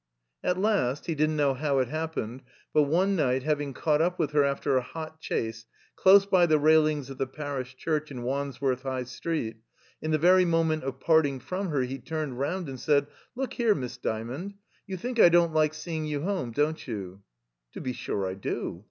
[0.43, 2.41] At last, he didn't know how it happened,
[2.73, 5.67] but one night, having caught up with her after a hot chase,
[6.03, 9.57] dose by the railings of the Parish Church in Wands worth High Street,
[10.01, 13.75] in the very moment of parting from her he turned rotmd and said, "Look here.
[13.75, 14.55] Miss Dymond,
[14.87, 17.21] you think I don't like seeing you home, don't you?"
[17.73, 18.79] "To be sure I do.